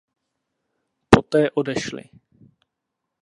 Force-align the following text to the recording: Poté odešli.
Poté 1.11 1.43
odešli. 1.63 2.03